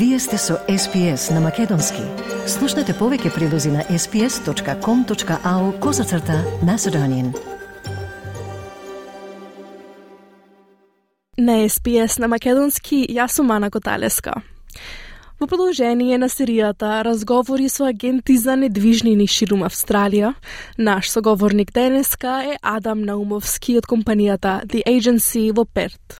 Вие 0.00 0.18
сте 0.18 0.38
со 0.38 0.54
SPS 0.68 1.34
на 1.34 1.40
Македонски. 1.40 2.00
Слушнете 2.48 2.94
повеќе 2.96 3.34
прилози 3.34 3.68
на 3.68 3.82
sps.com.au 3.84 5.64
козацрта 5.80 6.38
на 6.64 6.78
Седонин. 6.78 7.34
На 11.36 11.56
SPS 11.68 12.16
на 12.18 12.28
Македонски, 12.32 13.02
јас 13.12 13.36
сум 13.36 13.50
Ана 13.50 13.68
Коталеска. 13.70 14.40
Во 15.36 15.46
продолжение 15.46 16.16
на 16.16 16.32
серијата 16.32 17.04
разговори 17.04 17.68
со 17.68 17.84
агенти 17.92 18.38
за 18.40 18.56
недвижнини 18.56 19.28
ширум 19.28 19.68
Австралија, 19.68 20.32
наш 20.78 21.12
соговорник 21.12 21.74
денеска 21.76 22.40
е 22.54 22.56
Адам 22.62 23.04
Наумовски 23.04 23.76
од 23.76 23.84
компанијата 23.84 24.64
The 24.64 24.80
Agency 24.88 25.52
во 25.52 25.68
Перт. 25.68 26.16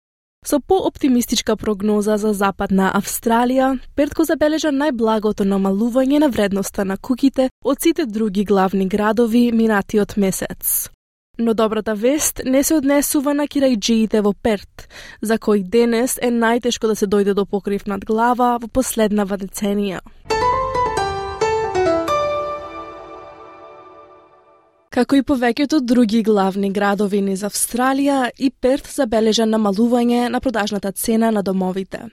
Со 0.46 0.58
пооптимистичка 0.60 1.56
прогноза 1.56 2.16
за 2.16 2.32
Западна 2.32 2.86
Австралија, 2.96 3.74
Перт 3.94 4.14
го 4.16 4.24
забележа 4.24 4.70
најблагото 4.72 5.44
намалување 5.44 6.22
на 6.22 6.30
вредноста 6.32 6.86
на 6.88 6.96
куките 6.96 7.50
од 7.64 7.84
сите 7.84 8.06
други 8.06 8.46
главни 8.48 8.86
градови 8.88 9.50
минатиот 9.52 10.16
месец. 10.16 10.88
Но 11.38 11.52
добрата 11.54 11.94
вест 11.94 12.40
не 12.44 12.64
се 12.64 12.74
однесува 12.80 13.34
на 13.34 13.44
кирајджиите 13.44 14.24
во 14.24 14.32
Перт, 14.32 14.88
за 15.20 15.38
кои 15.38 15.60
денес 15.62 16.16
е 16.22 16.32
најтешко 16.32 16.88
да 16.88 16.96
се 16.96 17.06
дојде 17.06 17.36
до 17.36 17.44
покрив 17.44 17.84
над 17.86 18.08
глава 18.08 18.56
во 18.56 18.68
последнава 18.68 19.36
деценија. 19.36 20.00
Како 24.90 25.14
и 25.14 25.22
повеќето 25.22 25.78
други 25.86 26.18
главни 26.26 26.72
градови 26.74 27.20
низ 27.22 27.44
Австралија, 27.46 28.32
и 28.38 28.48
Перт 28.50 28.88
забележа 28.90 29.44
намалување 29.46 30.24
на 30.34 30.40
продажната 30.42 30.90
цена 30.90 31.28
на 31.30 31.44
домовите. 31.46 32.08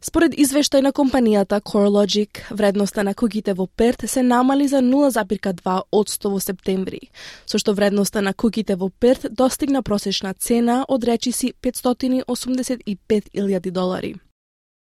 Според 0.00 0.36
извештај 0.38 0.84
на 0.86 0.92
компанијата 0.92 1.58
CoreLogic, 1.58 2.44
вредноста 2.50 3.02
на 3.02 3.14
куќите 3.14 3.56
во 3.58 3.66
Перт 3.66 4.06
се 4.06 4.22
намали 4.22 4.68
за 4.68 4.84
0,2 4.86 5.80
одсто 5.90 6.30
во 6.30 6.38
септември, 6.38 7.10
со 7.44 7.58
што 7.58 7.74
вредноста 7.74 8.22
на 8.22 8.32
куќите 8.32 8.78
во 8.78 8.88
Перт 8.88 9.26
достигна 9.30 9.82
просечна 9.82 10.34
цена 10.34 10.84
од 10.88 11.08
речиси 11.10 11.54
585.000 11.60 13.70
долари. 13.70 14.14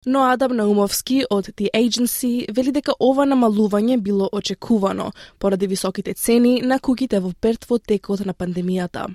Но 0.06 0.23
Адам 0.30 0.56
Наумовски 0.56 1.23
од 1.30 1.48
The 1.58 1.70
Agency 1.73 2.45
вели 2.53 2.72
дека 2.72 2.94
ова 3.00 3.25
намалување 3.25 3.98
било 3.98 4.30
очекувано 4.31 5.12
поради 5.39 5.67
високите 5.67 6.14
цени 6.14 6.62
на 6.62 6.78
куќите 6.78 7.20
во 7.20 7.34
Перт 7.42 7.66
во 7.70 7.80
текот 7.80 8.25
на 8.25 8.34
пандемијата. 8.34 9.08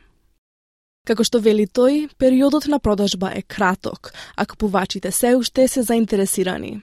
Како 1.07 1.25
што 1.25 1.39
вели 1.41 1.65
тој, 1.65 2.09
периодот 2.19 2.67
на 2.69 2.79
продажба 2.79 3.31
е 3.35 3.43
краток, 3.43 4.13
а 4.37 4.45
купувачите 4.47 5.13
се 5.13 5.37
уште 5.37 5.69
се 5.69 5.83
заинтересирани. 5.83 6.83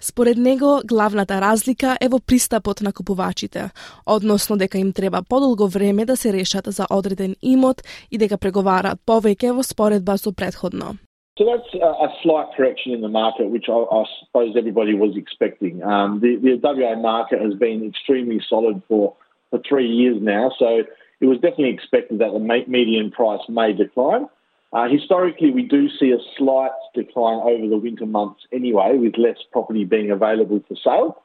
Според 0.00 0.36
него, 0.36 0.80
главната 0.84 1.40
разлика 1.40 1.96
е 2.00 2.08
во 2.08 2.20
пристапот 2.20 2.80
на 2.80 2.92
купувачите, 2.92 3.70
односно 4.06 4.56
дека 4.56 4.78
им 4.78 4.92
треба 4.92 5.22
подолго 5.22 5.68
време 5.68 6.04
да 6.04 6.16
се 6.16 6.32
решат 6.32 6.68
за 6.68 6.86
одреден 6.90 7.36
имот 7.42 7.82
и 8.10 8.18
дека 8.18 8.38
преговараат 8.38 9.00
повеќе 9.06 9.52
во 9.52 9.64
споредба 9.64 10.18
со 10.18 10.32
предходно. 10.32 10.96
So 11.38 11.44
that's 11.44 11.74
a, 11.74 12.08
slight 12.22 12.46
correction 12.56 12.92
in 12.92 13.02
the 13.02 13.08
market, 13.08 13.50
which 13.50 13.66
I, 13.68 13.72
I 13.72 14.04
suppose 14.24 14.54
everybody 14.56 14.94
was 14.94 15.16
expecting. 15.16 15.82
Um, 15.82 16.20
the, 16.20 16.36
the 16.36 16.58
WA 16.62 16.98
market 16.98 17.42
has 17.42 17.52
been 17.54 17.86
extremely 17.86 18.40
solid 18.48 18.82
for, 18.88 19.14
for 19.50 19.60
three 19.68 19.86
years 19.86 20.16
now, 20.20 20.50
so 20.58 20.82
it 21.20 21.26
was 21.26 21.36
definitely 21.36 21.74
expected 21.74 22.20
that 22.20 22.32
the 22.32 22.38
median 22.38 23.10
price 23.10 23.42
may 23.50 23.74
decline. 23.74 24.28
Uh, 24.72 24.88
historically, 24.88 25.50
we 25.50 25.62
do 25.62 25.88
see 26.00 26.10
a 26.10 26.18
slight 26.38 26.72
decline 26.94 27.40
over 27.44 27.68
the 27.68 27.78
winter 27.78 28.06
months 28.06 28.40
anyway, 28.50 28.96
with 28.96 29.16
less 29.18 29.38
property 29.52 29.84
being 29.84 30.10
available 30.10 30.62
for 30.66 30.76
sale. 30.82 31.22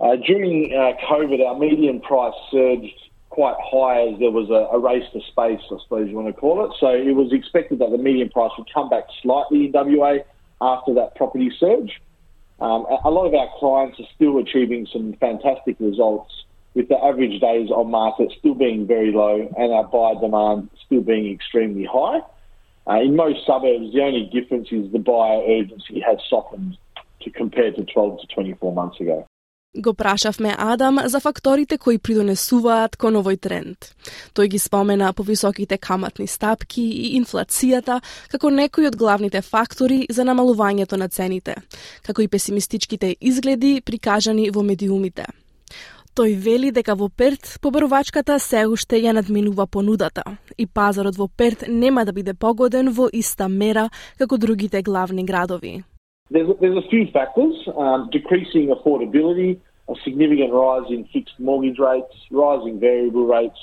Uh, 0.00 0.16
during 0.26 0.72
uh, 0.72 0.92
COVID, 1.06 1.44
our 1.46 1.58
median 1.58 2.00
price 2.00 2.34
surged 2.50 2.94
quite 3.38 3.54
high 3.62 4.08
as 4.10 4.18
there 4.18 4.32
was 4.32 4.50
a, 4.50 4.66
a, 4.74 4.78
race 4.80 5.06
to 5.12 5.20
space, 5.30 5.62
I 5.70 5.78
suppose 5.84 6.10
you 6.10 6.16
want 6.16 6.26
to 6.26 6.32
call 6.32 6.64
it. 6.64 6.74
So 6.80 6.88
it 6.88 7.14
was 7.14 7.32
expected 7.32 7.78
that 7.78 7.92
the 7.92 7.96
median 7.96 8.30
price 8.30 8.50
would 8.58 8.66
come 8.74 8.88
back 8.88 9.04
slightly 9.22 9.66
in 9.66 9.70
WA 9.72 10.26
after 10.60 10.92
that 10.94 11.14
property 11.14 11.52
surge. 11.56 12.02
Um, 12.58 12.84
a 13.04 13.10
lot 13.10 13.26
of 13.26 13.34
our 13.34 13.46
clients 13.60 14.00
are 14.00 14.10
still 14.16 14.38
achieving 14.38 14.88
some 14.92 15.14
fantastic 15.20 15.76
results 15.78 16.34
with 16.74 16.88
the 16.88 16.98
average 16.98 17.40
days 17.40 17.70
on 17.70 17.92
market 17.92 18.32
still 18.40 18.54
being 18.54 18.88
very 18.88 19.12
low 19.12 19.48
and 19.56 19.72
our 19.72 19.84
buyer 19.84 20.18
demand 20.20 20.68
still 20.84 21.02
being 21.02 21.32
extremely 21.32 21.84
high. 21.84 22.18
Uh, 22.90 23.02
in 23.02 23.14
most 23.14 23.46
suburbs, 23.46 23.94
the 23.94 24.02
only 24.02 24.28
difference 24.34 24.66
is 24.72 24.90
the 24.90 24.98
buyer 24.98 25.38
urgency 25.46 26.00
has 26.00 26.18
softened 26.28 26.76
to 27.22 27.30
compared 27.30 27.76
to 27.76 27.84
12 27.84 28.18
to 28.18 28.26
24 28.34 28.74
months 28.74 28.98
ago. 28.98 29.27
Го 29.78 29.94
прашавме 29.94 30.54
Адам 30.58 30.98
за 31.04 31.20
факторите 31.20 31.78
кои 31.78 32.00
придонесуваат 32.02 32.96
кон 32.98 33.14
овој 33.20 33.36
тренд. 33.38 33.92
Тој 34.34 34.48
ги 34.50 34.58
спомена 34.58 35.12
повисоките 35.14 35.76
каматни 35.78 36.26
стапки 36.26 36.82
и 36.82 37.12
инфлацијата 37.14 38.00
како 38.32 38.50
некои 38.50 38.88
од 38.88 38.96
главните 38.98 39.38
фактори 39.38 40.06
за 40.10 40.24
намалувањето 40.26 40.98
на 40.98 41.06
цените, 41.08 41.54
како 42.02 42.22
и 42.22 42.28
песимистичките 42.28 43.14
изгледи 43.20 43.78
прикажани 43.80 44.50
во 44.50 44.64
медиумите. 44.66 45.28
Тој 46.18 46.34
вели 46.34 46.72
дека 46.74 46.96
во 46.98 47.06
Перт 47.08 47.60
побарувачката 47.62 48.40
се 48.42 48.64
уште 48.66 48.98
ја 48.98 49.14
надминува 49.14 49.68
понудата 49.70 50.24
и 50.58 50.66
пазарот 50.66 51.14
во 51.14 51.28
Перт 51.28 51.62
нема 51.68 52.04
да 52.04 52.12
биде 52.12 52.34
погоден 52.34 52.90
во 52.90 53.06
иста 53.12 53.46
мера 53.48 53.86
како 54.18 54.38
другите 54.38 54.82
главни 54.82 55.22
градови. 55.22 55.84
There's 56.30 56.50
a, 56.50 56.54
there's 56.60 56.76
a 56.76 56.88
few 56.90 57.06
factors 57.12 57.54
um, 57.72 58.10
decreasing 58.12 58.68
affordability, 58.68 59.60
a 59.88 59.94
significant 60.04 60.52
rise 60.52 60.90
in 60.90 61.04
fixed 61.12 61.38
mortgage 61.38 61.78
rates, 61.78 62.14
rising 62.30 62.78
variable 62.78 63.26
rates, 63.26 63.58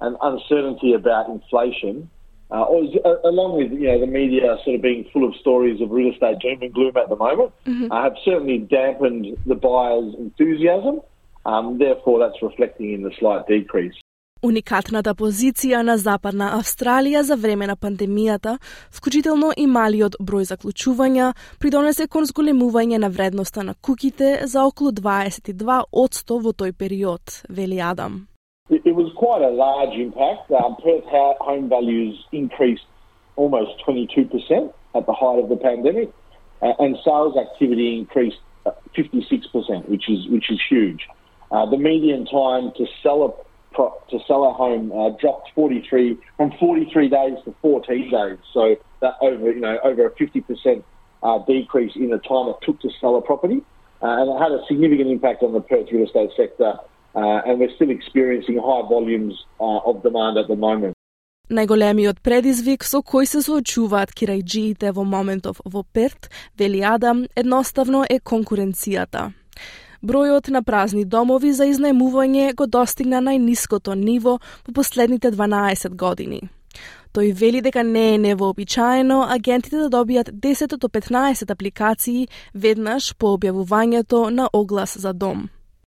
and 0.00 0.16
uncertainty 0.22 0.92
about 0.92 1.28
inflation. 1.28 2.10
Uh, 2.50 2.62
uh, 2.62 3.16
along 3.24 3.58
with 3.58 3.70
you 3.72 3.88
know 3.88 4.00
the 4.00 4.06
media 4.06 4.56
sort 4.64 4.76
of 4.76 4.82
being 4.82 5.04
full 5.12 5.28
of 5.28 5.34
stories 5.36 5.82
of 5.82 5.90
real 5.90 6.12
estate 6.12 6.38
doom 6.40 6.62
and 6.62 6.72
gloom 6.72 6.96
at 6.96 7.08
the 7.10 7.16
moment, 7.16 7.52
mm-hmm. 7.66 7.92
uh, 7.92 8.02
have 8.02 8.14
certainly 8.24 8.58
dampened 8.58 9.36
the 9.44 9.54
buyers' 9.54 10.14
enthusiasm. 10.18 11.00
Um, 11.44 11.78
therefore, 11.78 12.18
that's 12.18 12.42
reflecting 12.42 12.92
in 12.92 13.02
the 13.02 13.12
slight 13.18 13.46
decrease. 13.46 13.94
Уникатната 14.42 15.16
позиција 15.18 15.80
на 15.82 15.96
Западна 15.98 16.52
Австралија 16.54 17.24
за 17.26 17.34
време 17.34 17.66
на 17.66 17.74
пандемијата, 17.74 18.58
вклучително 18.94 19.48
и 19.56 19.64
малиот 19.66 20.14
број 20.22 20.46
заклучувања, 20.46 21.32
придонесе 21.58 22.06
кон 22.06 22.22
зголемување 22.22 23.00
на 23.02 23.10
вредноста 23.10 23.64
на 23.66 23.74
куките 23.74 24.46
за 24.46 24.62
околу 24.62 24.92
22 24.94 25.82
одсто 25.90 26.38
во 26.38 26.52
тој 26.54 26.72
период, 26.72 27.42
вели 27.48 27.80
Адам. 27.82 28.28
It 28.70 28.94
was 28.94 29.10
quite 29.16 29.42
a 29.42 29.50
large 29.50 29.98
impact. 29.98 30.46
Um, 30.54 30.76
Perth 30.84 31.08
home 31.40 31.68
values 31.68 32.14
increased 32.30 32.86
almost 33.34 33.82
22% 33.88 34.72
at 34.94 35.06
the 35.06 35.12
height 35.12 35.42
of 35.42 35.48
the 35.48 35.56
pandemic, 35.56 36.12
uh, 36.62 36.74
and 36.78 36.96
sales 37.04 37.34
activity 37.36 37.98
increased 37.98 38.38
uh, 38.66 38.70
56%, 38.96 39.88
which 39.88 40.08
is 40.08 40.28
which 40.28 40.48
is 40.50 40.60
huge. 40.70 41.08
Uh, 41.50 41.66
the 41.66 41.78
median 41.78 42.24
time 42.26 42.70
to 42.76 42.86
sell 43.02 43.20
a 43.24 43.47
to 43.77 44.19
sell 44.27 44.45
a 44.45 44.53
home 44.53 44.91
uh, 44.91 45.09
dropped 45.19 45.49
43 45.55 46.17
from 46.37 46.51
43 46.59 47.09
days 47.09 47.37
to 47.45 47.55
14 47.61 48.11
days. 48.11 48.37
So 48.53 48.75
that 49.01 49.15
over 49.21 49.51
you 49.51 49.59
know 49.59 49.77
over 49.83 50.07
a 50.07 50.15
50 50.15 50.41
percent 50.41 50.85
uh, 51.23 51.39
decrease 51.39 51.95
in 51.95 52.09
the 52.09 52.19
time 52.19 52.49
it 52.49 52.57
took 52.61 52.79
to 52.81 52.89
sell 53.01 53.15
a 53.15 53.21
property, 53.21 53.63
uh, 54.01 54.21
and 54.21 54.29
it 54.29 54.37
had 54.39 54.51
a 54.51 54.63
significant 54.67 55.09
impact 55.09 55.43
on 55.43 55.53
the 55.53 55.61
Perth 55.61 55.91
real 55.91 56.05
estate 56.05 56.31
sector. 56.37 56.73
Uh, 57.15 57.41
and 57.45 57.59
we're 57.59 57.69
still 57.75 57.91
experiencing 57.91 58.55
high 58.55 58.81
volumes 58.89 59.45
uh, 59.59 59.77
of 59.85 60.01
demand 60.01 60.35
at 60.35 60.47
the 60.47 60.55
moment. 60.55 60.95
Најголемиот 61.51 62.23
предизвик 62.23 62.85
со 62.87 63.03
кој 63.03 63.27
се 63.29 63.43
соочуваат 63.45 64.13
кирајджиите 64.15 64.93
во 64.95 65.03
моментов 65.03 65.59
во 65.65 65.83
Перт, 65.83 66.31
вели 66.57 66.81
Адам, 66.81 67.25
едноставно 67.35 68.05
е 68.09 68.17
конкуренцијата. 68.17 69.33
Бројот 70.02 70.50
на 70.50 70.62
празни 70.62 71.04
домови 71.04 71.52
за 71.52 71.66
изнајмување 71.66 72.54
го 72.54 72.66
достигна 72.66 73.20
најниското 73.20 73.94
ниво 73.94 74.38
во 74.66 74.72
последните 74.74 75.30
12 75.30 75.96
години. 75.96 76.40
Тој 77.14 77.32
вели 77.32 77.60
дека 77.64 77.82
не 77.82 78.14
е 78.14 78.18
невообичаено 78.18 79.22
агентите 79.28 79.76
да 79.76 79.88
добијат 79.90 80.30
10 80.30 80.76
до 80.76 80.88
15 80.88 81.50
апликации 81.50 82.28
веднаш 82.54 83.14
по 83.18 83.36
објавувањето 83.36 84.28
на 84.30 84.48
оглас 84.52 84.98
за 84.98 85.12
дом. 85.12 85.48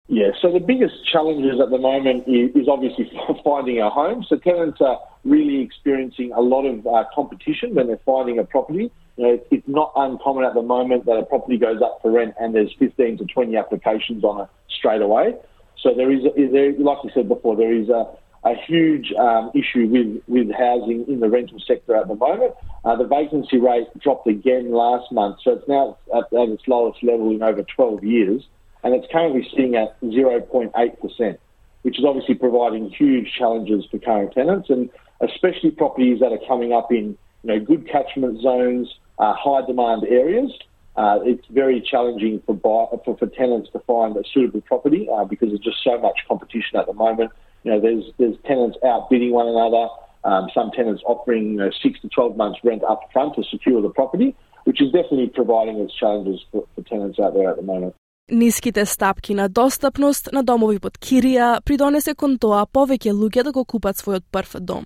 Yeah, 0.08 0.32
so 0.42 0.50
the 0.50 0.58
biggest 0.58 0.96
challenges 1.12 1.60
at 1.64 1.70
the 1.70 1.78
moment 1.78 2.26
is, 2.26 2.50
is 2.60 2.66
obviously 2.66 3.06
finding 3.44 3.78
a 3.78 3.90
home. 3.90 4.24
So 4.28 4.36
tenants 4.36 4.80
are 4.80 4.98
really 5.24 5.62
experiencing 5.62 6.32
a 6.32 6.40
lot 6.40 6.64
of 6.66 6.84
uh, 6.86 7.04
competition 7.14 7.74
when 7.76 7.86
they're 7.86 8.04
finding 8.04 8.38
a 8.40 8.44
property. 8.44 8.90
You 9.20 9.26
know, 9.26 9.40
it's 9.50 9.68
not 9.68 9.92
uncommon 9.96 10.44
at 10.44 10.54
the 10.54 10.62
moment 10.62 11.04
that 11.04 11.12
a 11.12 11.22
property 11.26 11.58
goes 11.58 11.82
up 11.82 11.98
for 12.00 12.10
rent 12.10 12.32
and 12.40 12.54
there's 12.54 12.72
15 12.78 13.18
to 13.18 13.26
20 13.26 13.54
applications 13.54 14.24
on 14.24 14.40
it 14.40 14.48
straight 14.70 15.02
away. 15.02 15.34
So 15.78 15.92
there 15.94 16.10
is, 16.10 16.22
there, 16.50 16.72
like 16.78 17.04
you 17.04 17.10
said 17.12 17.28
before, 17.28 17.54
there 17.54 17.70
is 17.70 17.90
a, 17.90 18.06
a 18.44 18.54
huge 18.66 19.12
um, 19.12 19.50
issue 19.54 19.88
with, 19.88 20.22
with 20.26 20.50
housing 20.56 21.04
in 21.06 21.20
the 21.20 21.28
rental 21.28 21.58
sector 21.66 21.96
at 21.96 22.08
the 22.08 22.14
moment. 22.14 22.54
Uh, 22.82 22.96
the 22.96 23.04
vacancy 23.04 23.58
rate 23.58 23.88
dropped 23.98 24.26
again 24.26 24.72
last 24.72 25.12
month, 25.12 25.36
so 25.44 25.50
it's 25.52 25.68
now 25.68 25.98
at, 26.16 26.24
at 26.32 26.48
its 26.48 26.62
lowest 26.66 27.02
level 27.02 27.30
in 27.30 27.42
over 27.42 27.62
12 27.62 28.02
years, 28.02 28.48
and 28.82 28.94
it's 28.94 29.06
currently 29.12 29.46
sitting 29.50 29.76
at 29.76 30.00
0.8%, 30.00 31.38
which 31.82 31.98
is 31.98 32.06
obviously 32.06 32.36
providing 32.36 32.88
huge 32.88 33.30
challenges 33.38 33.84
for 33.90 33.98
current 33.98 34.32
tenants, 34.32 34.70
and 34.70 34.88
especially 35.20 35.72
properties 35.72 36.20
that 36.20 36.32
are 36.32 36.40
coming 36.48 36.72
up 36.72 36.90
in 36.90 37.18
you 37.42 37.52
know 37.52 37.60
good 37.60 37.86
catchment 37.86 38.40
zones, 38.40 38.88
uh, 39.20 39.34
high 39.34 39.64
demand 39.64 40.04
areas. 40.08 40.50
Uh, 40.96 41.20
it's 41.22 41.46
very 41.50 41.80
challenging 41.80 42.42
for, 42.44 42.54
buy, 42.54 42.96
for, 43.04 43.16
for 43.16 43.26
tenants 43.26 43.70
to 43.72 43.78
find 43.80 44.16
a 44.16 44.22
suitable 44.34 44.60
property 44.62 45.08
uh, 45.14 45.24
because 45.24 45.48
there's 45.48 45.60
just 45.60 45.78
so 45.84 45.98
much 46.00 46.18
competition 46.26 46.76
at 46.76 46.86
the 46.86 46.92
moment. 46.92 47.30
You 47.62 47.72
know, 47.72 47.80
there's 47.80 48.04
there's 48.18 48.36
tenants 48.46 48.78
outbidding 48.84 49.32
one 49.32 49.46
another. 49.46 49.88
Um, 50.24 50.50
some 50.52 50.70
tenants 50.72 51.02
offering 51.06 51.52
you 51.52 51.58
know, 51.58 51.70
six 51.82 52.00
to 52.00 52.08
twelve 52.08 52.36
months 52.36 52.58
rent 52.64 52.82
up 52.82 53.02
front 53.12 53.36
to 53.36 53.44
secure 53.44 53.80
the 53.80 53.90
property, 53.90 54.34
which 54.64 54.80
is 54.80 54.90
definitely 54.90 55.28
providing 55.28 55.78
its 55.78 55.94
challenges 55.94 56.40
for, 56.50 56.66
for 56.74 56.82
tenants 56.82 57.18
out 57.20 57.34
there 57.34 57.50
at 57.50 57.56
the 57.56 57.62
moment. 57.62 57.94
Ниските 58.30 58.86
стапки 58.86 59.34
на 59.34 59.48
достапност 59.48 60.28
на 60.32 60.42
домови 60.42 60.78
под 60.78 60.98
кирија 61.02 61.60
придонесе 61.66 62.12
кон 62.14 62.36
тоа 62.38 62.60
повеќе 62.62 63.10
луѓе 63.10 63.42
да 63.48 63.52
го 63.52 63.64
купат 63.64 63.98
својот 63.98 64.22
прв 64.30 64.60
дом. 64.60 64.84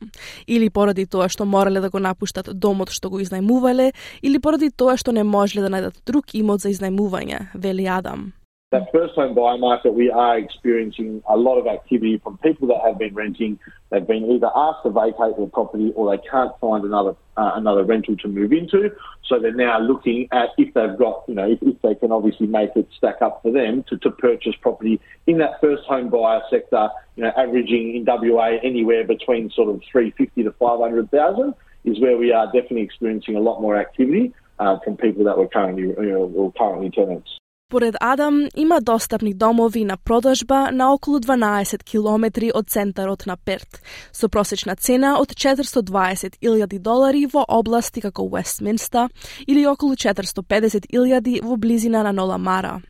Или 0.49 0.70
поради 0.70 1.05
тоа 1.05 1.29
што 1.29 1.44
морале 1.44 1.82
да 1.85 1.91
го 1.91 2.00
напуштат 2.00 2.49
домот 2.56 2.88
што 2.88 3.11
го 3.11 3.20
изнајмувале, 3.20 3.93
или 4.23 4.41
поради 4.41 4.70
тоа 4.70 4.96
што 4.96 5.12
не 5.12 5.25
можеле 5.25 5.69
да 5.69 5.75
најдат 5.76 6.00
друг 6.06 6.32
имот 6.32 6.64
за 6.64 6.73
изнајмување, 6.73 7.52
вели 7.55 7.85
Адам. 7.85 8.32
That 8.75 8.91
first 8.91 9.15
home 9.15 9.35
buyer 9.35 9.56
market, 9.56 9.94
we 9.94 10.11
are 10.11 10.37
experiencing 10.37 11.23
a 11.29 11.37
lot 11.37 11.59
of 11.59 11.69
activity 11.69 12.19
from 12.19 12.37
people 12.38 12.67
that 12.67 12.81
have 12.85 12.99
been 12.99 13.15
renting. 13.15 13.56
They've 13.91 14.05
been 14.05 14.25
either 14.25 14.50
asked 14.55 14.82
to 14.82 14.91
vacate 14.91 15.37
their 15.37 15.47
property 15.47 15.93
or 15.94 16.11
they 16.11 16.21
can't 16.29 16.50
find 16.61 16.85
another 16.85 17.15
uh, 17.37 17.53
another 17.55 17.85
rental 17.85 18.17
to 18.17 18.29
move 18.29 18.53
into. 18.53 18.91
So 19.26 19.38
they're 19.38 19.55
now 19.55 19.79
looking 19.79 20.26
at 20.32 20.50
if 20.59 20.75
they've 20.75 20.99
got, 20.99 21.23
you 21.29 21.35
know, 21.35 21.49
if, 21.49 21.62
if 21.62 21.81
they 21.82 21.94
can 21.94 22.11
obviously 22.11 22.49
make 22.49 22.71
it 22.75 22.88
stack 22.97 23.23
up 23.23 23.43
for 23.43 23.53
them 23.53 23.85
to, 23.91 23.97
to 23.99 24.11
purchase 24.11 24.55
property 24.61 25.00
in 25.29 25.38
that 25.38 25.61
first 25.61 25.85
home 25.85 26.11
buyer 26.11 26.43
sector, 26.50 26.88
you 27.15 27.23
know, 27.23 27.32
averaging 27.37 27.94
in 27.94 28.05
WA 28.05 28.59
anywhere 28.65 29.05
between 29.05 29.50
sort 29.50 29.69
of 29.69 29.82
350 29.91 30.43
to 30.43 30.50
500,000 30.50 31.55
is 31.85 32.00
where 32.00 32.17
we 32.17 32.32
are 32.32 32.47
definitely 32.47 32.82
experiencing 32.82 33.37
a 33.37 33.41
lot 33.41 33.61
more 33.61 33.76
activity 33.76 34.32
uh, 34.59 34.81
from 34.81 34.97
people 34.97 35.23
that 35.25 35.38
were 35.38 35.49
currently, 35.49 35.82
you 35.82 35.94
know, 36.11 36.53
currently 36.59 36.91
tenants. 36.91 37.38
Според 37.75 37.94
Адам, 38.00 38.49
има 38.56 38.81
достапни 38.81 39.35
домови 39.35 39.85
на 39.85 39.97
продажба 39.97 40.71
на 40.73 40.94
околу 40.94 41.19
12 41.19 41.82
километри 41.82 42.50
од 42.55 42.71
центарот 42.71 43.26
на 43.26 43.37
Перт, 43.37 43.82
со 44.12 44.29
просечна 44.29 44.76
цена 44.76 45.19
од 45.19 45.35
420.000 45.35 46.79
долари 46.79 47.26
во 47.26 47.44
области 47.49 48.00
како 48.00 48.29
Вестминста 48.31 49.09
или 49.47 49.67
околу 49.67 49.94
450.000 49.94 51.43
во 51.43 51.56
близина 51.56 52.03
на 52.03 52.12
Нола 52.12 52.38
Мара. 52.38 52.81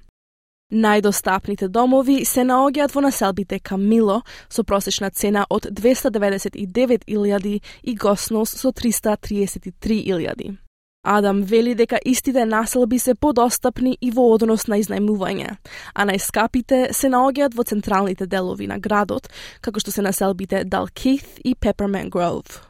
Најдостапните 0.70 1.68
домови 1.68 2.24
се 2.28 2.44
наоѓаат 2.44 2.92
во 2.92 3.00
населбите 3.00 3.58
Камило 3.64 4.20
со 4.50 4.64
просечна 4.64 5.10
цена 5.10 5.46
од 5.48 5.64
299.000 5.64 7.60
и 7.82 7.94
Госнос 7.96 8.50
со 8.50 8.68
333.000. 8.68 10.63
Адам 11.04 11.42
вели 11.42 11.74
дека 11.74 11.98
истите 12.04 12.46
населби 12.46 12.98
се 12.98 13.14
подостапни 13.14 13.98
и 14.00 14.10
во 14.10 14.24
однос 14.34 14.64
на 14.72 14.78
изнајмување, 14.80 15.50
а 15.94 16.06
најскапите 16.08 16.92
се 16.96 17.10
наоѓаат 17.12 17.52
во 17.52 17.64
централните 17.68 18.26
делови 18.26 18.66
на 18.66 18.78
градот, 18.80 19.28
како 19.60 19.80
што 19.84 19.92
се 19.92 20.02
населбите 20.02 20.64
Dalkeith 20.64 21.42
и 21.44 21.52
Peppermint 21.54 22.08
Grove. 22.08 22.64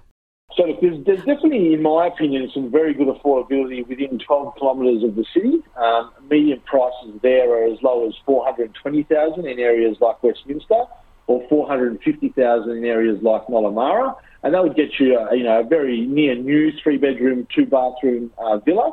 So 0.57 0.67
look, 0.67 0.81
there's, 0.81 0.99
there's, 1.07 1.25
definitely, 1.27 1.75
in 1.75 1.83
my 1.83 2.07
opinion, 2.07 2.51
some 2.55 2.71
very 2.71 2.95
good 2.95 3.09
affordability 3.09 3.87
within 3.89 4.19
12 4.19 4.55
kilometres 4.59 5.03
of 5.03 5.17
the 5.17 5.25
city. 5.35 5.63
Um, 5.77 6.11
median 6.31 6.61
prices 6.61 7.19
there 7.23 7.51
are 7.55 7.65
as 7.73 7.79
low 7.83 8.07
as 8.07 8.15
420,000 8.27 9.47
in 9.47 9.59
areas 9.59 9.97
like 10.01 10.23
Westminster, 10.23 10.87
or 11.27 11.43
450,000 11.49 12.71
in 12.71 12.85
areas 12.85 13.19
like 13.23 13.47
Nollamara 13.47 14.15
and 14.45 14.53
that 14.53 14.63
would 14.63 14.77
get 14.77 15.01
you, 15.01 15.19
a, 15.19 15.35
you 15.35 15.43
know, 15.43 15.61
a 15.61 15.65
very 15.65 16.03
near 16.03 16.35
new 16.35 16.71
three 16.83 16.99
bedroom, 16.99 17.49
two 17.53 17.65
bathroom 17.65 18.31
uh, 18.39 18.59
villa. 18.59 18.93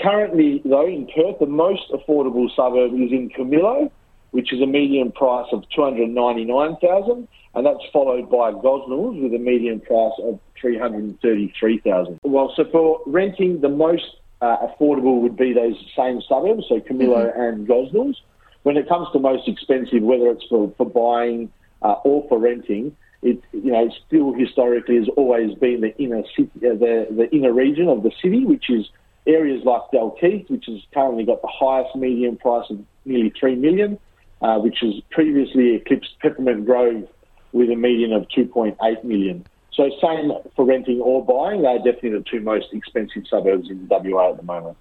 Currently, 0.00 0.62
though, 0.64 0.86
in 0.86 1.06
Perth, 1.14 1.38
the 1.40 1.46
most 1.46 1.90
affordable 1.92 2.48
suburb 2.56 2.94
is 2.94 3.12
in 3.12 3.28
Camillo, 3.28 3.92
which 4.30 4.52
is 4.52 4.62
a 4.62 4.66
median 4.66 5.12
price 5.12 5.46
of 5.52 5.64
299,000, 5.74 7.28
and 7.54 7.66
that's 7.66 7.84
followed 7.92 8.30
by 8.30 8.52
Gosnells 8.52 9.22
with 9.22 9.34
a 9.34 9.38
median 9.38 9.80
price 9.80 10.12
of 10.22 10.40
333,000. 10.60 12.20
Well, 12.22 12.52
so 12.56 12.64
for 12.70 13.00
renting, 13.06 13.60
the 13.60 13.68
most 13.68 14.16
uh, 14.40 14.56
affordable 14.66 15.20
would 15.20 15.36
be 15.36 15.52
those 15.52 15.76
same 15.94 16.22
suburbs, 16.26 16.64
so 16.68 16.80
Camillo 16.80 17.26
mm-hmm. 17.26 17.40
and 17.40 17.68
Gosnells. 17.68 18.14
When 18.62 18.76
it 18.76 18.88
comes 18.88 19.08
to 19.12 19.18
most 19.18 19.48
expensive, 19.48 20.02
whether 20.02 20.28
it's 20.30 20.44
for, 20.48 20.72
for 20.78 20.86
buying 20.86 21.50
uh, 21.82 21.96
or 22.04 22.26
for 22.28 22.38
renting, 22.38 22.96
you 23.68 23.74
know 23.74 23.90
still 24.06 24.32
historically 24.32 24.96
has 24.96 25.08
always 25.18 25.54
been 25.56 25.82
the 25.82 25.94
inner 25.98 26.22
city, 26.34 26.50
uh, 26.56 26.72
the 26.72 27.06
the 27.10 27.28
inner 27.36 27.52
region 27.52 27.86
of 27.88 28.02
the 28.02 28.10
city, 28.22 28.46
which 28.46 28.70
is 28.70 28.88
areas 29.26 29.62
like 29.62 29.82
Dalkeith, 29.92 30.48
which 30.48 30.64
has 30.68 30.80
currently 30.94 31.24
got 31.24 31.42
the 31.42 31.52
highest 31.52 31.94
median 31.94 32.38
price 32.38 32.64
of 32.70 32.82
nearly 33.04 33.30
three 33.38 33.56
million, 33.56 33.98
uh, 34.40 34.58
which 34.58 34.78
has 34.80 34.94
previously 35.10 35.74
eclipsed 35.74 36.18
Peppermint 36.22 36.64
Grove 36.64 37.06
with 37.52 37.70
a 37.70 37.76
median 37.76 38.14
of 38.14 38.26
2.8 38.28 39.04
million. 39.04 39.46
So 39.74 39.90
same 40.02 40.32
for 40.56 40.64
renting 40.64 41.02
or 41.02 41.22
buying, 41.22 41.60
they're 41.60 41.76
definitely 41.76 42.12
the 42.12 42.24
two 42.30 42.40
most 42.40 42.68
expensive 42.72 43.24
suburbs 43.28 43.68
in 43.68 43.86
WA 43.86 44.30
at 44.30 44.38
the 44.38 44.44
moment. 44.44 44.78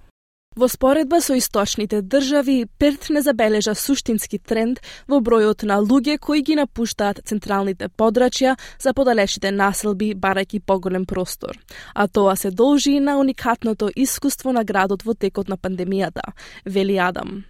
Во 0.56 0.68
споредба 0.68 1.20
со 1.22 1.36
источните 1.38 2.02
држави, 2.02 2.66
Перт 2.80 3.10
не 3.10 3.22
забележа 3.22 3.76
суштински 3.76 4.40
тренд 4.40 4.80
во 5.08 5.20
бројот 5.22 5.62
на 5.70 5.78
луѓе 5.78 6.18
кои 6.18 6.42
ги 6.42 6.56
напуштаат 6.58 7.22
централните 7.30 7.90
подрачја 7.90 8.56
за 8.82 8.94
подалечните 8.98 9.52
населби 9.52 10.16
барајќи 10.16 10.64
поголем 10.66 11.06
простор. 11.06 11.60
А 11.94 12.08
тоа 12.08 12.36
се 12.36 12.50
должи 12.50 13.00
на 13.00 13.20
уникатното 13.20 13.92
искуство 13.96 14.52
на 14.52 14.64
градот 14.64 15.06
во 15.06 15.14
текот 15.14 15.48
на 15.48 15.58
пандемијата, 15.58 16.34
вели 16.66 16.98
Адам. 16.98 17.46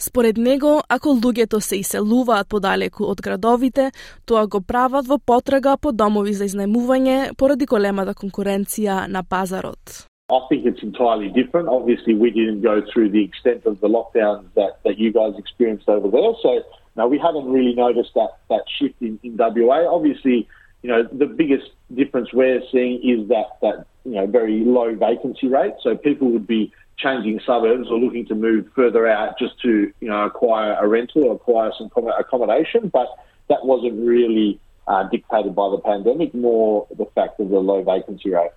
Според 0.00 0.36
него, 0.36 0.82
ако 0.88 1.16
луѓето 1.16 1.60
се 1.60 1.76
иселуваат 1.76 2.48
подалеку 2.48 3.04
од 3.08 3.20
градовите, 3.22 3.92
тоа 4.26 4.46
го 4.46 4.60
прават 4.60 5.06
во 5.06 5.18
потрага 5.18 5.78
по 5.78 5.92
домови 5.92 6.34
за 6.34 6.44
изнајмување 6.44 7.36
поради 7.38 7.64
големата 7.64 8.12
конкуренција 8.12 9.06
на 9.08 9.22
пазарот. 9.22 10.04
I 10.34 10.46
think 10.48 10.66
it's 10.66 10.82
entirely 10.82 11.28
different. 11.28 11.68
Obviously, 11.68 12.14
we 12.14 12.30
didn't 12.30 12.62
go 12.62 12.82
through 12.92 13.10
the 13.10 13.22
extent 13.22 13.66
of 13.66 13.80
the 13.80 13.88
lockdowns 13.88 14.46
that, 14.54 14.78
that 14.84 14.98
you 14.98 15.12
guys 15.12 15.34
experienced 15.38 15.88
over 15.88 16.08
there. 16.08 16.32
So, 16.42 16.62
no, 16.96 17.06
we 17.06 17.18
haven't 17.18 17.46
really 17.46 17.74
noticed 17.74 18.10
that, 18.14 18.38
that 18.50 18.62
shift 18.78 19.00
in, 19.00 19.20
in 19.22 19.36
WA. 19.36 19.86
Obviously, 19.88 20.48
you 20.82 20.90
know, 20.90 21.02
the 21.04 21.26
biggest 21.26 21.70
difference 21.94 22.32
we're 22.32 22.60
seeing 22.72 23.00
is 23.02 23.28
that, 23.28 23.58
that, 23.62 23.86
you 24.04 24.12
know, 24.12 24.26
very 24.26 24.64
low 24.64 24.94
vacancy 24.94 25.48
rate. 25.48 25.74
So 25.82 25.96
people 25.96 26.30
would 26.32 26.46
be 26.46 26.72
changing 26.98 27.40
suburbs 27.46 27.88
or 27.88 27.98
looking 27.98 28.26
to 28.26 28.34
move 28.34 28.66
further 28.74 29.06
out 29.06 29.38
just 29.38 29.60
to, 29.62 29.92
you 30.00 30.08
know, 30.08 30.24
acquire 30.24 30.74
a 30.74 30.86
rental 30.86 31.24
or 31.24 31.34
acquire 31.34 31.72
some 31.78 31.90
accommodation. 32.18 32.88
But 32.88 33.08
that 33.48 33.64
wasn't 33.64 34.06
really 34.06 34.60
uh, 34.86 35.04
dictated 35.08 35.54
by 35.54 35.70
the 35.70 35.78
pandemic, 35.78 36.34
more 36.34 36.86
the 36.96 37.06
fact 37.14 37.40
of 37.40 37.48
the 37.48 37.58
low 37.58 37.82
vacancy 37.82 38.30
rate. 38.30 38.50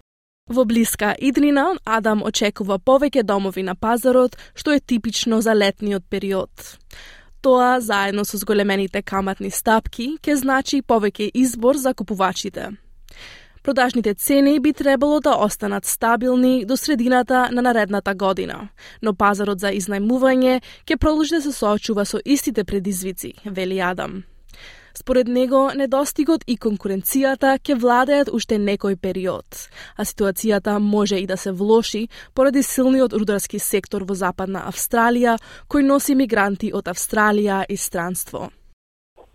Во 0.47 0.63
блиска 0.65 1.11
иднина, 1.19 1.73
Адам 1.83 2.21
очекува 2.23 2.77
повеќе 2.79 3.23
домови 3.27 3.63
на 3.67 3.75
пазарот, 3.75 4.37
што 4.55 4.71
е 4.71 4.79
типично 4.79 5.41
за 5.41 5.51
летниот 5.51 6.05
период. 6.09 6.49
Тоа, 7.41 7.81
заедно 7.81 8.23
со 8.25 8.37
зголемените 8.37 9.01
каматни 9.03 9.51
стапки, 9.51 10.15
ќе 10.23 10.35
значи 10.39 10.81
повеќе 10.81 11.31
избор 11.33 11.75
за 11.75 11.93
купувачите. 11.93 12.69
Продажните 13.63 14.13
цени 14.13 14.59
би 14.59 14.71
требало 14.73 15.19
да 15.19 15.35
останат 15.35 15.85
стабилни 15.85 16.65
до 16.65 16.77
средината 16.77 17.49
на 17.51 17.61
наредната 17.61 18.15
година, 18.15 18.69
но 19.01 19.13
пазарот 19.13 19.59
за 19.59 19.73
изнајмување 19.75 20.61
ќе 20.87 20.97
продолжи 20.97 21.35
да 21.35 21.41
се 21.41 21.51
соочува 21.51 22.05
со 22.05 22.23
истите 22.25 22.63
предизвици, 22.63 23.33
вели 23.45 23.79
Адам. 23.83 24.23
Според 24.99 25.27
него, 25.27 25.59
недостигот 25.77 26.41
и 26.49 26.55
конкуренцијата 26.57 27.51
ќе 27.61 27.75
владеат 27.77 28.31
уште 28.33 28.57
некој 28.57 28.95
период, 28.97 29.45
а 29.93 30.01
ситуацијата 30.01 30.79
може 30.81 31.19
и 31.21 31.27
да 31.29 31.37
се 31.37 31.51
влоши 31.51 32.07
поради 32.33 32.63
силниот 32.65 33.13
рударски 33.13 33.59
сектор 33.59 34.01
во 34.09 34.17
Западна 34.17 34.63
Австралија, 34.65 35.37
кој 35.69 35.85
носи 35.85 36.15
мигранти 36.17 36.71
од 36.73 36.89
Австралија 36.89 37.59
и 37.69 37.77
странство. 37.77 38.49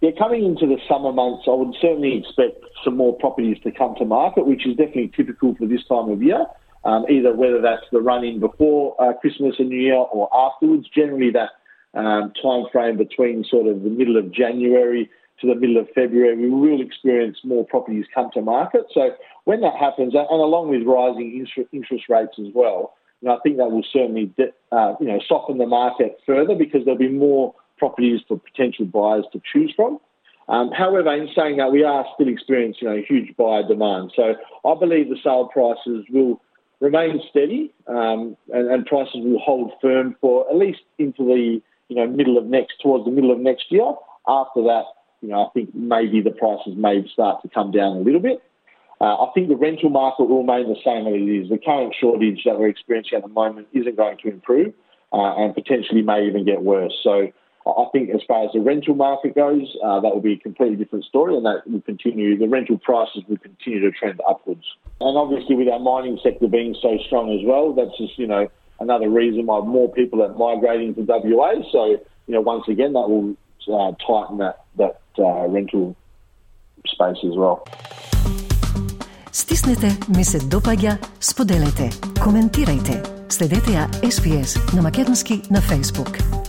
Yeah, 0.03 0.11
coming 0.19 0.43
into 0.51 0.67
the 0.67 0.81
summer 0.91 1.13
months, 1.13 1.47
I 1.47 1.55
would 1.55 1.79
certainly 1.79 2.19
expect 2.19 2.59
some 2.83 2.97
more 2.97 3.15
properties 3.23 3.63
to 3.63 3.71
come 3.71 3.95
to 4.01 4.05
market, 4.05 4.43
which 4.45 4.67
is 4.67 4.75
definitely 4.75 5.13
typical 5.15 5.55
for 5.55 5.67
this 5.71 5.87
time 5.87 6.11
of 6.11 6.19
year. 6.27 6.43
Um, 6.83 7.07
either 7.09 7.31
whether 7.33 7.61
that's 7.63 7.87
the 7.93 8.03
run 8.03 8.25
in 8.25 8.41
before 8.41 8.99
uh, 8.99 9.13
Christmas 9.23 9.55
and 9.61 9.69
New 9.69 9.79
Year 9.79 10.03
or 10.17 10.27
afterwards. 10.35 10.91
Generally, 10.91 11.31
that 11.39 11.51
um, 11.95 12.33
time 12.43 12.65
frame 12.73 12.97
between 12.97 13.45
sort 13.49 13.69
of 13.69 13.85
the 13.87 13.91
middle 13.91 14.17
of 14.17 14.33
January 14.33 15.09
to 15.43 15.47
the 15.47 15.55
middle 15.55 15.77
of 15.77 15.89
February, 15.95 16.37
we 16.37 16.49
will 16.49 16.81
experience 16.81 17.39
more 17.45 17.67
properties 17.67 18.07
come 18.15 18.31
to 18.33 18.41
market. 18.41 18.87
So 18.95 19.11
when 19.45 19.61
that 19.61 19.75
happens, 19.77 20.15
and 20.15 20.27
along 20.31 20.71
with 20.71 20.83
rising 20.85 21.47
interest 21.73 22.05
rates 22.09 22.39
as 22.39 22.53
well, 22.55 22.95
I 23.29 23.37
think 23.43 23.59
that 23.59 23.71
will 23.71 23.85
certainly 23.93 24.33
uh, 24.73 24.95
you 24.99 25.07
know 25.07 25.21
soften 25.29 25.59
the 25.59 25.67
market 25.67 26.19
further 26.27 26.55
because 26.55 26.85
there'll 26.85 26.99
be 26.99 27.09
more 27.09 27.55
properties 27.79 28.21
for 28.27 28.39
potential 28.39 28.87
buyers 28.87 29.25
to 29.33 29.41
choose 29.53 29.73
from. 29.77 30.01
Um, 30.49 30.71
however, 30.73 31.15
in 31.15 31.29
saying 31.37 31.59
that, 31.59 31.71
we 31.71 31.85
are 31.85 32.05
still 32.15 32.29
experiencing 32.29 32.89
you 32.89 32.95
know, 32.95 33.03
huge 33.07 33.37
buyer 33.37 33.67
demand. 33.67 34.13
So 34.17 34.35
I 34.65 34.75
believe 34.79 35.09
the 35.09 35.17
sale 35.23 35.49
prices 35.53 36.05
will 36.11 36.41
remain 36.81 37.21
steady 37.31 37.73
um, 37.87 38.37
and, 38.53 38.69
and, 38.69 38.85
prices 38.87 39.15
will 39.15 39.39
hold 39.39 39.71
firm 39.81 40.17
for 40.21 40.49
at 40.51 40.57
least 40.57 40.81
into 40.99 41.25
the 41.25 41.63
you 41.89 41.97
know 41.97 42.09
middle 42.09 42.37
of 42.37 42.45
next 42.47 42.75
towards 42.83 43.05
the 43.05 43.11
middle 43.13 43.31
of 43.31 43.39
next 43.39 43.71
year. 43.71 43.95
After 44.27 44.63
that, 44.63 44.85
you 45.23 45.29
know, 45.29 45.47
I 45.47 45.51
think 45.55 45.75
maybe 45.75 46.21
the 46.21 46.31
prices 46.33 46.75
may 46.77 47.07
start 47.13 47.43
to 47.43 47.49
come 47.49 47.71
down 47.71 47.97
a 47.97 48.01
little 48.01 48.21
bit. 48.21 48.43
Uh, 49.01 49.25
I 49.25 49.31
think 49.35 49.49
the 49.49 49.57
rental 49.57 49.91
market 49.91 50.29
will 50.29 50.45
remain 50.45 50.69
the 50.69 50.79
same 50.85 51.07
as 51.07 51.15
it 51.15 51.27
is. 51.27 51.49
The 51.49 51.59
current 51.59 51.95
shortage 51.99 52.43
that 52.45 52.59
we're 52.59 52.69
experiencing 52.69 53.17
at 53.17 53.23
the 53.23 53.29
moment 53.29 53.69
isn't 53.73 53.97
going 53.97 54.19
to 54.19 54.29
improve 54.29 54.75
uh, 55.13 55.35
and 55.37 55.55
potentially 55.55 56.03
may 56.03 56.27
even 56.27 56.45
get 56.45 56.63
worse. 56.63 56.95
So 57.03 57.33
I 57.67 57.85
think 57.93 58.11
as 58.11 58.21
far 58.27 58.45
as 58.45 58.51
the 58.53 58.61
rental 58.61 58.95
market 58.95 59.35
goes, 59.35 59.77
uh, 59.85 60.01
that 60.01 60.15
will 60.15 60.21
be 60.21 60.35
a 60.35 60.39
completely 60.39 60.77
different 60.77 61.05
story 61.05 61.37
and 61.37 61.47
that 61.47 61.63
will 61.67 61.81
continue, 61.81 62.37
the 62.39 62.49
rental 62.49 62.79
prices 62.79 63.23
will 63.29 63.39
continue 63.39 63.81
to 63.81 63.91
trend 63.91 64.21
upwards. 64.29 64.65
And 65.01 65.17
obviously 65.17 65.55
with 65.55 65.69
our 65.69 65.79
mining 65.79 66.19
sector 66.23 66.49
being 66.49 66.77
so 66.81 66.99
strong 67.07 67.31
as 67.33 67.47
well, 67.47 67.73
that's 67.73 67.97
just, 67.99 68.19
you 68.19 68.27
know, 68.27 68.49
another 68.81 69.09
reason 69.09 69.47
why 69.47 69.61
more 69.61 69.93
people 69.93 70.23
are 70.23 70.35
migrating 70.35 70.95
to 70.95 71.03
WA. 71.03 71.55
So, 71.71 71.87
you 72.27 72.35
know, 72.35 72.41
once 72.41 72.65
again, 72.69 72.93
that 72.95 73.09
will 73.09 73.37
uh, 73.69 73.93
tighten 74.07 74.39
that, 74.39 74.65
that 74.77 75.01
uh, 75.19 75.49
rental 75.49 75.97
space 76.87 77.21
as 77.25 77.37
well. 77.37 77.65
Стиснете, 79.33 79.89
ми 80.17 80.25
се 80.25 80.39
допаѓа, 80.39 80.99
споделете, 81.21 81.89
коментирајте. 82.21 83.01
Следете 83.33 83.73
ја 83.79 83.89
SPS 84.05 84.77
на 84.77 84.83
Македонски 84.83 85.41
на 85.51 85.61
Facebook. 85.61 86.42